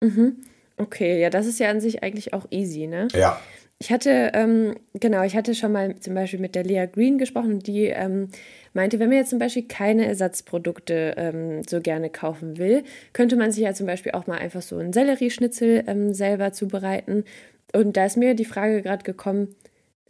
[0.00, 0.36] Mhm.
[0.76, 3.08] Okay, ja, das ist ja an sich eigentlich auch easy, ne?
[3.12, 3.40] Ja.
[3.78, 7.58] Ich hatte, ähm, genau, ich hatte schon mal zum Beispiel mit der Lea Green gesprochen
[7.58, 8.28] die ähm,
[8.74, 13.52] meinte, wenn man jetzt zum Beispiel keine Ersatzprodukte ähm, so gerne kaufen will, könnte man
[13.52, 17.24] sich ja zum Beispiel auch mal einfach so einen Sellerieschnitzel ähm, selber zubereiten.
[17.72, 19.54] Und da ist mir die Frage gerade gekommen,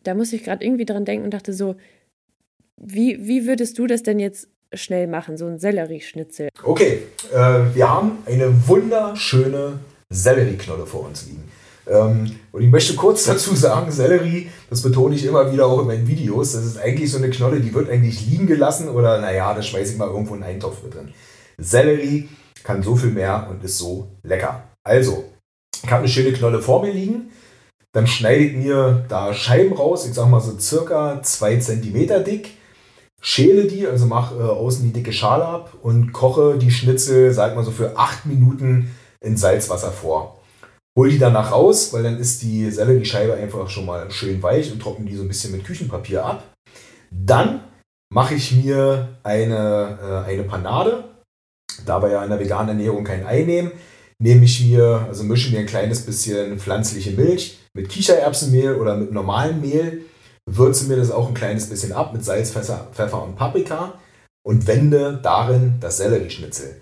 [0.02, 1.76] da muss ich gerade irgendwie dran denken und dachte so,
[2.76, 6.48] wie, wie würdest du das denn jetzt schnell machen, so ein Sellerieschnitzel?
[6.62, 9.78] Okay, äh, wir haben eine wunderschöne
[10.10, 11.43] Sellerieknolle vor uns liegen.
[11.86, 15.86] Ähm, und ich möchte kurz dazu sagen, Sellerie, das betone ich immer wieder auch in
[15.86, 19.54] meinen Videos, das ist eigentlich so eine Knolle, die wird eigentlich liegen gelassen oder naja,
[19.54, 21.12] das schmeiße ich mal irgendwo in einen Eintopf mit drin.
[21.58, 22.28] Sellerie
[22.62, 24.64] kann so viel mehr und ist so lecker.
[24.82, 25.24] Also,
[25.82, 27.30] ich habe eine schöne Knolle vor mir liegen.
[27.92, 32.50] Dann schneide ich mir da Scheiben raus, ich sag mal so circa 2 cm dick,
[33.20, 37.54] schäle die, also mache äh, außen die dicke Schale ab und koche die Schnitzel, sag
[37.54, 40.33] mal so für 8 Minuten in Salzwasser vor.
[40.96, 44.80] Hol die danach raus, weil dann ist die Selleriescheibe einfach schon mal schön weich und
[44.80, 46.54] trockne die so ein bisschen mit Küchenpapier ab.
[47.10, 47.64] Dann
[48.12, 51.04] mache ich mir eine, äh, eine Panade,
[51.84, 53.72] da wir ja in der veganen Ernährung kein Ei nehmen,
[54.22, 59.10] nehme ich mir, also mische mir ein kleines bisschen pflanzliche Milch mit Kichererbsenmehl oder mit
[59.10, 60.04] normalem Mehl,
[60.48, 63.98] würze mir das auch ein kleines bisschen ab mit Salz, Pfeffer und Paprika
[64.46, 66.80] und wende darin das Sellerieschnitzel.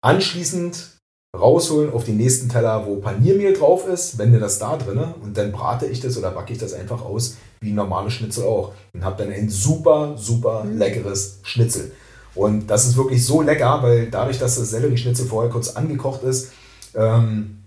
[0.00, 0.97] Anschließend
[1.36, 5.52] rausholen auf den nächsten Teller, wo Paniermehl drauf ist, wende das da drin und dann
[5.52, 8.72] brate ich das oder backe ich das einfach aus, wie ein normales Schnitzel auch.
[8.94, 10.78] Und habe dann ein super, super mhm.
[10.78, 11.92] leckeres Schnitzel.
[12.34, 16.52] Und das ist wirklich so lecker, weil dadurch, dass das Sellerieschnitzel vorher kurz angekocht ist,
[16.94, 17.64] ähm,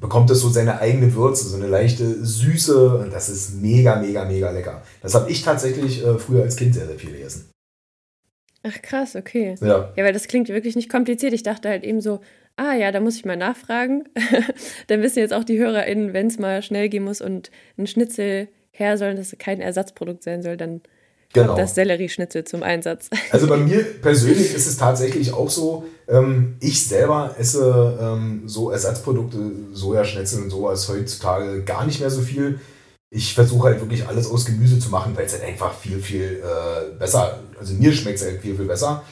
[0.00, 4.24] bekommt es so seine eigene Würze, so eine leichte Süße und das ist mega, mega,
[4.24, 4.82] mega lecker.
[5.00, 7.50] Das habe ich tatsächlich äh, früher als Kind sehr, sehr viel gegessen.
[8.62, 9.56] Ach krass, okay.
[9.60, 9.92] Ja.
[9.94, 11.32] ja, weil das klingt wirklich nicht kompliziert.
[11.32, 12.20] Ich dachte halt eben so,
[12.56, 14.04] ah ja, da muss ich mal nachfragen.
[14.86, 18.48] Dann wissen jetzt auch die HörerInnen, wenn es mal schnell gehen muss und ein Schnitzel
[18.70, 20.82] her soll, dass es kein Ersatzprodukt sein soll, dann
[21.32, 21.54] genau.
[21.56, 23.08] das Sellerieschnitzel zum Einsatz.
[23.30, 28.70] Also bei mir persönlich ist es tatsächlich auch so, ähm, ich selber esse ähm, so
[28.70, 29.38] Ersatzprodukte,
[29.72, 32.58] Sojaschnitzel und sowas heutzutage gar nicht mehr so viel.
[33.10, 36.42] Ich versuche halt wirklich alles aus Gemüse zu machen, weil es halt einfach viel, viel
[36.42, 39.04] äh, besser, also mir schmeckt es halt viel, viel besser.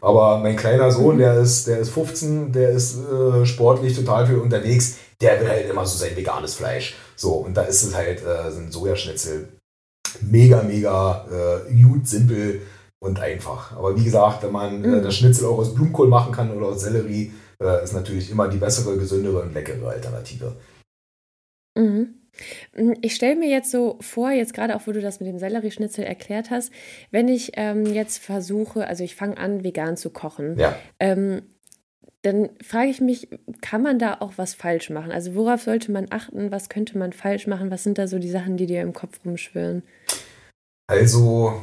[0.00, 4.36] Aber mein kleiner Sohn, der ist, der ist 15, der ist äh, sportlich total viel
[4.36, 6.96] unterwegs, der will halt immer so sein veganes Fleisch.
[7.16, 9.48] So, und da ist es halt äh, so ein Sojaschnitzel
[10.22, 11.26] mega, mega
[11.66, 12.62] äh, gut, simpel
[12.98, 13.76] und einfach.
[13.76, 15.02] Aber wie gesagt, wenn man äh, mhm.
[15.02, 18.58] das Schnitzel auch aus Blumenkohl machen kann oder aus Sellerie, äh, ist natürlich immer die
[18.58, 20.54] bessere, gesündere und leckere Alternative.
[21.76, 22.14] Mhm.
[22.74, 25.38] Hm, ich stelle mir jetzt so vor, jetzt gerade auch, wo du das mit dem
[25.38, 26.72] Sellerieschnitzel erklärt hast,
[27.10, 30.76] wenn ich ähm, jetzt versuche, also ich fange an, vegan zu kochen, ja.
[30.98, 31.42] ähm,
[32.22, 33.28] dann frage ich mich,
[33.60, 35.12] kann man da auch was falsch machen?
[35.12, 36.50] Also worauf sollte man achten?
[36.50, 37.70] Was könnte man falsch machen?
[37.70, 39.84] Was sind da so die Sachen, die dir im Kopf rumschwirren?
[40.88, 41.62] Also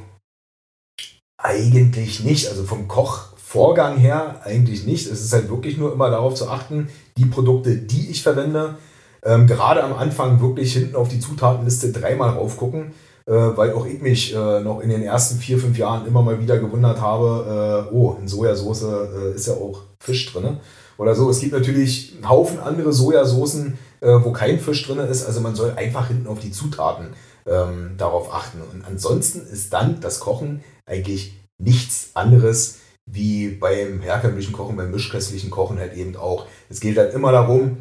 [1.37, 2.47] eigentlich nicht.
[2.47, 5.05] Also vom Kochvorgang her eigentlich nicht.
[5.07, 8.77] Es ist halt wirklich nur immer darauf zu achten, die Produkte, die ich verwende,
[9.25, 12.93] ähm, gerade am Anfang wirklich hinten auf die Zutatenliste dreimal raufgucken,
[13.25, 16.39] äh, weil auch ich mich äh, noch in den ersten vier, fünf Jahren immer mal
[16.39, 20.57] wieder gewundert habe, äh, oh, in Sojasauce äh, ist ja auch Fisch drin.
[20.97, 21.29] Oder so.
[21.29, 25.25] Es gibt natürlich einen Haufen andere Sojasoßen, äh, wo kein Fisch drin ist.
[25.25, 27.07] Also man soll einfach hinten auf die Zutaten
[27.47, 28.61] ähm, darauf achten.
[28.61, 35.49] Und ansonsten ist dann das Kochen eigentlich nichts anderes wie beim herkömmlichen Kochen, beim mischköstlichen
[35.49, 36.45] Kochen halt eben auch.
[36.69, 37.77] Es geht dann immer darum,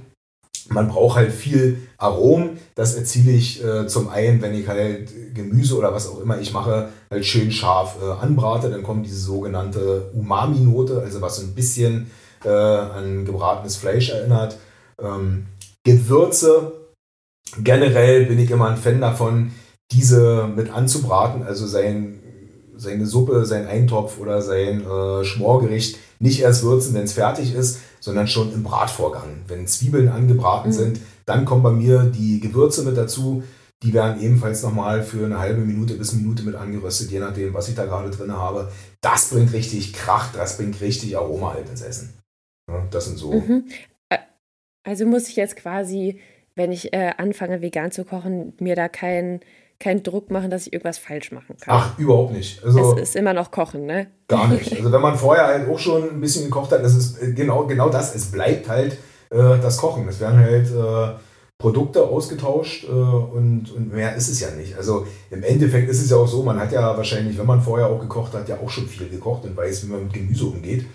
[0.69, 2.59] man braucht halt viel Arom.
[2.75, 6.53] Das erziele ich äh, zum einen, wenn ich halt Gemüse oder was auch immer ich
[6.53, 8.71] mache, halt schön scharf äh, anbrate.
[8.71, 12.11] Dann kommt diese sogenannte Umami-Note, also was so ein bisschen
[12.45, 14.59] äh, an gebratenes Fleisch erinnert.
[15.01, 15.47] Ähm,
[15.85, 16.73] Gewürze.
[17.59, 19.53] Generell bin ich immer ein Fan davon,
[19.91, 22.21] diese mit anzubraten, also sein,
[22.77, 27.81] seine Suppe, sein Eintopf oder sein äh, Schmorgericht nicht erst würzen, wenn es fertig ist,
[28.01, 29.43] sondern schon im Bratvorgang.
[29.49, 30.75] Wenn Zwiebeln angebraten mhm.
[30.75, 33.43] sind, dann kommen bei mir die Gewürze mit dazu.
[33.83, 37.69] Die werden ebenfalls nochmal für eine halbe Minute bis Minute mit angeröstet, je nachdem, was
[37.69, 38.71] ich da gerade drin habe.
[39.01, 42.15] Das bringt richtig Krach, das bringt richtig Aroma halt ins Essen.
[42.71, 43.33] Ja, das sind so.
[43.33, 43.65] Mhm.
[44.85, 46.21] Also muss ich jetzt quasi,
[46.55, 49.41] wenn ich äh, anfange, vegan zu kochen, mir da kein
[49.83, 51.75] keinen Druck machen, dass ich irgendwas falsch machen kann.
[51.77, 52.65] Ach, überhaupt nicht.
[52.65, 54.07] Also, es ist immer noch Kochen, ne?
[54.29, 54.73] Gar nicht.
[54.77, 57.67] Also wenn man vorher halt auch schon ein bisschen gekocht hat, das ist äh, genau,
[57.67, 58.15] genau das.
[58.15, 58.93] Es bleibt halt
[59.31, 60.09] äh, das Kochen.
[60.09, 61.19] Es werden halt äh,
[61.59, 64.77] Produkte ausgetauscht äh, und, und mehr ist es ja nicht.
[64.77, 67.89] Also im Endeffekt ist es ja auch so, man hat ja wahrscheinlich, wenn man vorher
[67.89, 70.87] auch gekocht hat, ja auch schon viel gekocht und weiß, wie man mit Gemüse umgeht.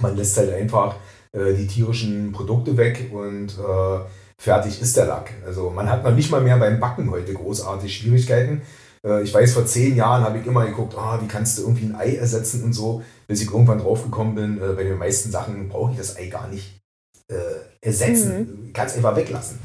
[0.00, 0.96] Man lässt halt einfach
[1.32, 4.00] äh, die tierischen Produkte weg und äh,
[4.40, 5.30] fertig ist der Lack.
[5.44, 8.62] Also man hat noch nicht mal mehr beim Backen heute großartig Schwierigkeiten.
[9.04, 11.86] Äh, ich weiß, vor zehn Jahren habe ich immer geguckt, ah, wie kannst du irgendwie
[11.86, 15.68] ein Ei ersetzen und so, bis ich irgendwann draufgekommen bin, äh, bei den meisten Sachen
[15.68, 16.80] brauche ich das Ei gar nicht
[17.28, 17.34] äh,
[17.80, 18.38] ersetzen.
[18.38, 18.66] Mhm.
[18.68, 19.58] Ich kann es einfach weglassen.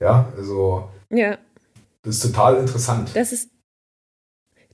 [0.00, 0.88] Ja, also.
[1.10, 1.38] Ja.
[2.02, 3.10] Das ist total interessant.
[3.14, 3.50] Das ist.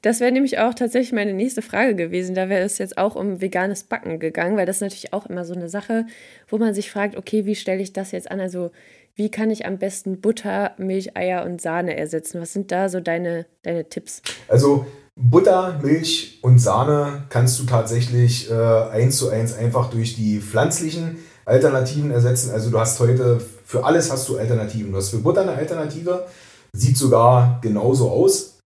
[0.02, 2.34] Das wäre nämlich auch tatsächlich meine nächste Frage gewesen.
[2.34, 5.44] Da wäre es jetzt auch um veganes Backen gegangen, weil das ist natürlich auch immer
[5.44, 6.06] so eine Sache,
[6.48, 8.40] wo man sich fragt, okay, wie stelle ich das jetzt an?
[8.40, 8.70] Also,
[9.14, 12.40] wie kann ich am besten Butter, Milch, Eier und Sahne ersetzen?
[12.40, 14.22] Was sind da so deine, deine Tipps?
[14.48, 20.40] Also, Butter, Milch und Sahne kannst du tatsächlich äh, eins zu eins einfach durch die
[20.40, 22.50] pflanzlichen Alternativen ersetzen.
[22.52, 24.92] Also du hast heute, für alles hast du Alternativen.
[24.92, 26.26] Du hast für Butter eine Alternative,
[26.72, 28.58] sieht sogar genauso aus.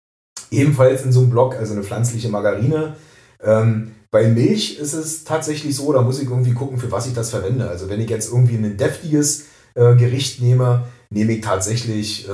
[0.51, 2.95] Ebenfalls in so einem Block, also eine pflanzliche Margarine.
[3.43, 7.15] Ähm, bei Milch ist es tatsächlich so, da muss ich irgendwie gucken, für was ich
[7.15, 7.69] das verwende.
[7.69, 12.33] Also wenn ich jetzt irgendwie ein deftiges äh, Gericht nehme, nehme ich tatsächlich äh,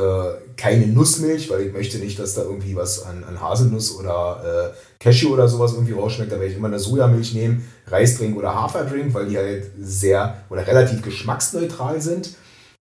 [0.56, 5.02] keine Nussmilch, weil ich möchte nicht, dass da irgendwie was an, an Haselnuss oder äh,
[5.02, 6.30] Cashew oder sowas irgendwie rausschmeckt.
[6.30, 10.66] Da werde ich immer eine Sojamilch nehmen, Reisdrink oder Haferdrink, weil die halt sehr oder
[10.66, 12.30] relativ geschmacksneutral sind.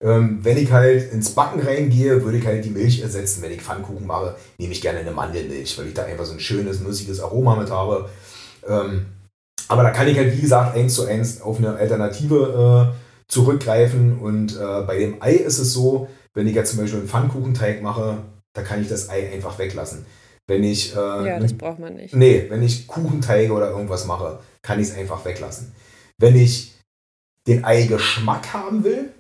[0.01, 3.43] Ähm, wenn ich halt ins Backen reingehe, würde ich halt die Milch ersetzen.
[3.43, 6.41] Wenn ich Pfannkuchen mache, nehme ich gerne eine Mandelmilch, weil ich da einfach so ein
[6.41, 8.09] schönes, nussiges Aroma mit habe.
[8.69, 9.07] Ähm,
[9.67, 14.19] aber da kann ich halt, wie gesagt, eins zu eins auf eine Alternative äh, zurückgreifen.
[14.19, 17.83] Und äh, bei dem Ei ist es so, wenn ich jetzt zum Beispiel einen Pfannkuchenteig
[17.83, 18.19] mache,
[18.55, 20.07] da kann ich das Ei einfach weglassen.
[20.47, 20.95] Wenn ich.
[20.95, 22.15] Äh, ja, das braucht man nicht.
[22.15, 25.73] Nee, wenn ich Kuchenteige oder irgendwas mache, kann ich es einfach weglassen.
[26.19, 26.75] Wenn ich
[27.47, 29.11] den Eigeschmack haben will,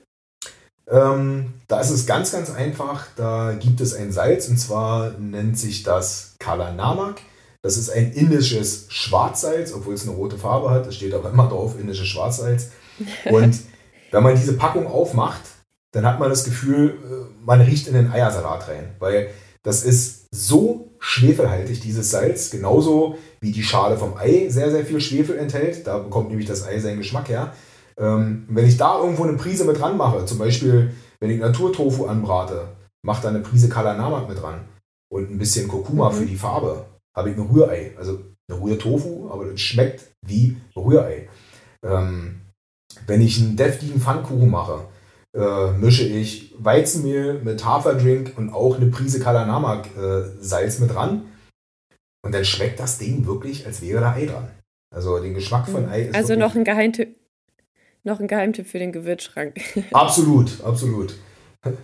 [0.90, 3.06] ähm, da ist es ganz, ganz einfach.
[3.16, 7.20] Da gibt es ein Salz und zwar nennt sich das Kala Namak.
[7.62, 10.86] Das ist ein indisches Schwarzsalz, obwohl es eine rote Farbe hat.
[10.86, 12.70] Das steht aber immer drauf, indisches Schwarzsalz.
[13.30, 13.58] Und
[14.10, 15.42] wenn man diese Packung aufmacht,
[15.92, 19.30] dann hat man das Gefühl, äh, man riecht in den Eiersalat rein, weil
[19.62, 25.00] das ist so schwefelhaltig, dieses Salz, genauso wie die Schale vom Ei sehr, sehr viel
[25.00, 25.86] Schwefel enthält.
[25.86, 27.52] Da bekommt nämlich das Ei seinen Geschmack her.
[27.98, 32.06] Ähm, wenn ich da irgendwo eine Prise mit dran mache, zum Beispiel, wenn ich Naturtofu
[32.06, 32.68] anbrate,
[33.04, 34.60] mache da eine Prise Kalanamak mit dran
[35.10, 36.14] und ein bisschen Kurkuma mhm.
[36.14, 37.92] für die Farbe, habe ich ein Rührei.
[37.96, 41.28] Also eine Rührtofu, aber das schmeckt wie Rührei.
[41.84, 42.40] Ähm,
[43.08, 44.84] wenn ich einen deftigen Pfannkuchen mache,
[45.34, 51.22] äh, mische ich Weizenmehl mit Haferdrink und auch eine Prise Kalanamak-Salz äh, mit dran.
[52.24, 54.50] Und dann schmeckt das Ding wirklich, als wäre da Ei dran.
[54.94, 56.14] Also den Geschmack von Ei ist.
[56.14, 57.16] Also noch ein Geheimtipp.
[58.04, 59.56] Noch ein Geheimtipp für den Gewürzschrank.
[59.92, 61.14] absolut, absolut.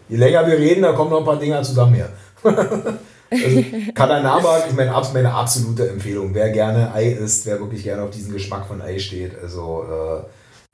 [0.08, 2.10] Je länger wir reden, da kommen noch ein paar Dinger zusammen her.
[2.44, 6.34] also, Kalanamak ist meine, meine absolute Empfehlung.
[6.34, 10.22] Wer gerne Ei isst, wer wirklich gerne auf diesen Geschmack von Ei steht, also äh,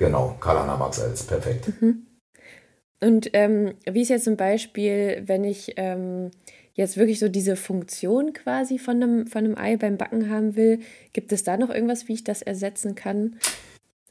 [0.00, 1.68] Genau, Kalanamak-Salz, perfekt.
[1.80, 2.06] Mhm.
[3.02, 6.30] Und ähm, wie ist jetzt zum Beispiel, wenn ich ähm,
[6.72, 10.80] jetzt wirklich so diese Funktion quasi von einem, von einem Ei beim Backen haben will,
[11.12, 13.36] gibt es da noch irgendwas, wie ich das ersetzen kann?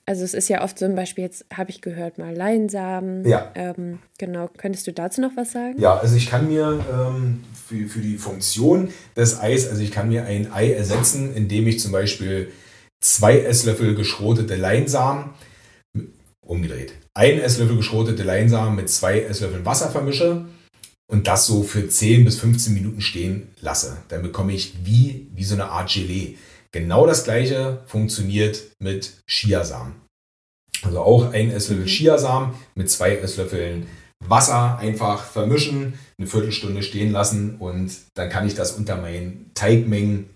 [0.05, 3.27] Also es ist ja oft zum Beispiel, jetzt habe ich gehört, mal Leinsamen.
[3.27, 3.51] Ja.
[3.55, 5.79] Ähm, genau, könntest du dazu noch was sagen?
[5.79, 10.07] Ja, also ich kann mir ähm, für, für die Funktion des Eis, also ich kann
[10.07, 12.51] mir ein Ei ersetzen, indem ich zum Beispiel
[12.99, 15.31] zwei Esslöffel geschrotete Leinsamen
[16.49, 16.93] umgedreht.
[17.13, 20.45] Ein Esslöffel geschrotete Leinsamen mit zwei Esslöffeln Wasser vermische
[21.09, 23.97] und das so für 10 bis 15 Minuten stehen lasse.
[24.09, 26.37] Dann bekomme ich wie, wie so eine Art Gelee.
[26.71, 29.93] Genau das gleiche funktioniert mit Chiasamen.
[30.81, 31.89] Also auch ein Esslöffel mhm.
[31.89, 33.87] Chiasamen mit zwei Esslöffeln
[34.27, 40.29] Wasser einfach vermischen, eine Viertelstunde stehen lassen und dann kann ich das unter meinen Teigmengen,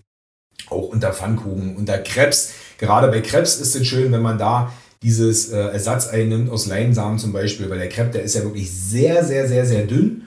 [0.70, 2.54] auch unter Pfannkuchen, unter Krebs.
[2.78, 4.72] Gerade bei Krebs ist es schön, wenn man da
[5.04, 8.70] dieses äh, Ersatzei nimmt aus Leinsamen zum Beispiel, weil der Crepe, der ist ja wirklich
[8.72, 10.22] sehr, sehr, sehr, sehr dünn.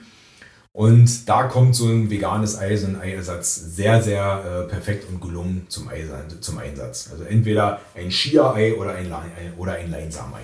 [0.72, 5.20] Und da kommt so ein veganes Ei, so ein Eiersatz sehr, sehr äh, perfekt und
[5.20, 6.04] gelungen zum, Ei,
[6.40, 7.08] zum Einsatz.
[7.10, 9.12] Also entweder ein Chia-Ei oder ein,
[9.56, 10.42] oder ein Leinsamei.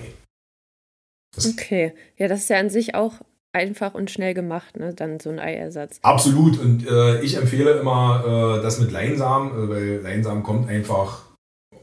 [1.37, 3.13] Okay, ja, das ist ja an sich auch
[3.53, 4.93] einfach und schnell gemacht, ne?
[4.93, 5.99] dann so ein Eiersatz.
[6.01, 11.21] Absolut und äh, ich empfehle immer äh, das mit Leinsamen, äh, weil Leinsamen kommt einfach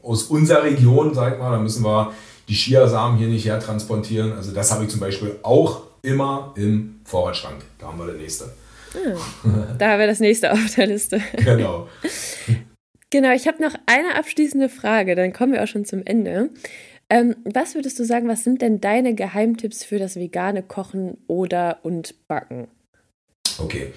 [0.03, 2.13] aus unserer Region, sag mal, da müssen wir
[2.47, 4.33] die Chiasamen hier nicht hertransportieren.
[4.33, 7.63] Also das habe ich zum Beispiel auch immer im Vorratsschrank.
[7.79, 8.53] Da haben wir das nächste.
[8.95, 11.21] Ah, da haben wir das nächste auf der Liste.
[11.43, 11.87] Genau.
[13.09, 16.49] Genau, ich habe noch eine abschließende Frage, dann kommen wir auch schon zum Ende.
[17.11, 21.77] Ähm, was würdest du sagen, was sind denn deine Geheimtipps für das vegane Kochen oder
[21.83, 22.67] und Backen?
[23.59, 23.93] Okay.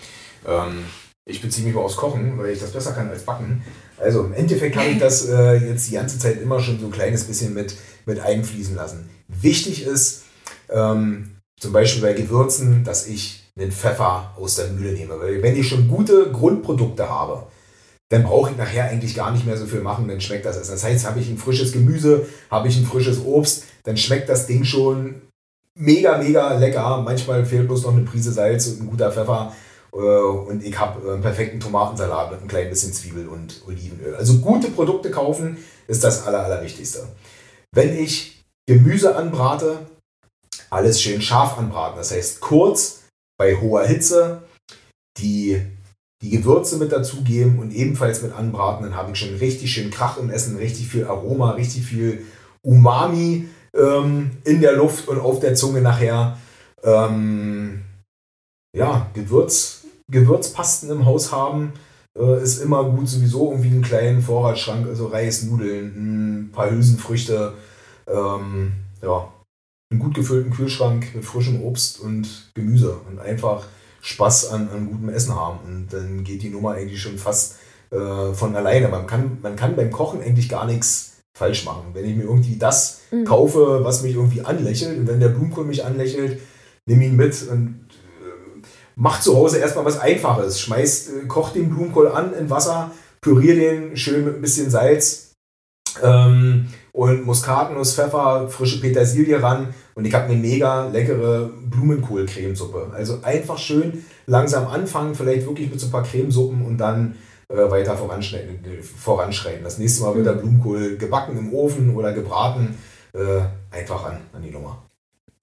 [0.46, 0.84] Ähm,
[1.24, 3.62] ich beziehe mich mal aufs Kochen, weil ich das besser kann als Backen.
[3.98, 6.92] Also im Endeffekt habe ich das äh, jetzt die ganze Zeit immer schon so ein
[6.92, 9.08] kleines bisschen mit, mit einfließen lassen.
[9.28, 10.22] Wichtig ist,
[10.70, 15.18] ähm, zum Beispiel bei Gewürzen, dass ich einen Pfeffer aus der Mühle nehme.
[15.18, 17.46] Weil wenn ich schon gute Grundprodukte habe,
[18.10, 20.56] dann brauche ich nachher eigentlich gar nicht mehr so viel machen, dann schmeckt das.
[20.56, 24.46] Das heißt, habe ich ein frisches Gemüse, habe ich ein frisches Obst, dann schmeckt das
[24.46, 25.22] Ding schon
[25.74, 27.02] mega, mega lecker.
[27.02, 29.52] Manchmal fehlt bloß noch eine Prise Salz und ein guter Pfeffer.
[29.96, 34.14] Äh, und ich habe einen perfekten Tomatensalat mit ein klein bisschen Zwiebel und Olivenöl.
[34.14, 35.56] Also gute Produkte kaufen
[35.88, 37.08] ist das Aller, Allerwichtigste.
[37.74, 39.86] Wenn ich Gemüse anbrate,
[40.70, 41.96] alles schön scharf anbraten.
[41.96, 43.02] Das heißt kurz
[43.38, 44.42] bei hoher Hitze
[45.18, 45.62] die,
[46.22, 48.84] die Gewürze mit dazugeben und ebenfalls mit anbraten.
[48.84, 52.24] Dann habe ich schon richtig schön Krach im Essen, richtig viel Aroma, richtig viel
[52.62, 56.38] Umami ähm, in der Luft und auf der Zunge nachher.
[56.82, 57.82] Ähm,
[58.76, 61.72] ja, Gewürz, Gewürzpasten im Haus haben
[62.16, 63.08] äh, ist immer gut.
[63.08, 67.54] Sowieso irgendwie einen kleinen Vorratsschrank, also Reis, Nudeln, ein paar Hülsenfrüchte.
[68.06, 69.32] Ähm, ja,
[69.90, 73.66] einen gut gefüllten Kühlschrank mit frischem Obst und Gemüse und einfach
[74.00, 75.58] Spaß an, an gutem Essen haben.
[75.66, 77.56] Und dann geht die Nummer eigentlich schon fast
[77.90, 78.88] äh, von alleine.
[78.88, 81.86] Man kann, man kann beim Kochen eigentlich gar nichts falsch machen.
[81.92, 83.24] Wenn ich mir irgendwie das mhm.
[83.24, 86.40] kaufe, was mich irgendwie anlächelt und wenn der Blumenkohl mich anlächelt,
[86.86, 87.86] nehme ihn mit und
[88.96, 90.60] mach zu Hause erstmal was Einfaches.
[90.60, 95.32] Schmeiß, äh, koch den Blumenkohl an in Wasser, pürier den schön mit ein bisschen Salz
[96.02, 102.90] ähm, und Muskatnuss, Pfeffer, frische Petersilie ran und ich habe eine mega leckere Blumenkohl-Cremesuppe.
[102.94, 107.16] Also einfach schön langsam anfangen, vielleicht wirklich mit so ein paar Cremesuppen und dann
[107.48, 109.62] äh, weiter voranschreiten, voranschreiten.
[109.62, 110.40] Das nächste Mal wird der mhm.
[110.40, 112.76] Blumenkohl gebacken im Ofen oder gebraten.
[113.12, 114.82] Äh, einfach an, an die Nummer.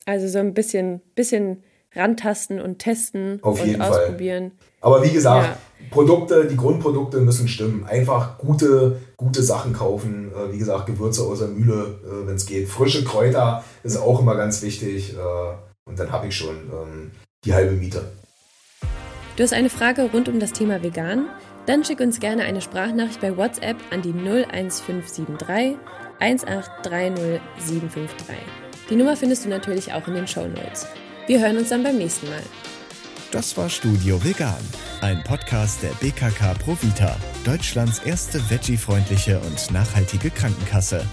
[0.06, 1.64] Also so ein bisschen, bisschen
[1.96, 4.52] rantasten und testen Auf und jeden ausprobieren.
[4.52, 4.92] Fall.
[4.92, 5.58] Aber wie gesagt, ja.
[5.90, 7.86] Produkte, die Grundprodukte müssen stimmen.
[7.86, 10.32] Einfach gute, gute Sachen kaufen.
[10.32, 12.68] Äh, wie gesagt, Gewürze aus der Mühle, äh, wenn es geht.
[12.68, 15.14] Frische Kräuter ist auch immer ganz wichtig.
[15.14, 15.20] Äh,
[15.86, 17.12] und dann habe ich schon ähm,
[17.46, 18.04] die halbe Miete.
[19.36, 21.28] Du hast eine Frage rund um das Thema vegan?
[21.66, 25.78] Dann schick uns gerne eine Sprachnachricht bei WhatsApp an die 01573
[26.20, 27.40] 1830753.
[28.90, 30.88] Die Nummer findest du natürlich auch in den Show Notes.
[31.26, 32.44] Wir hören uns dann beim nächsten Mal.
[33.32, 34.60] Das war Studio Vegan,
[35.02, 41.06] ein Podcast der BKK Provita, Deutschlands erste veggie-freundliche und nachhaltige Krankenkasse.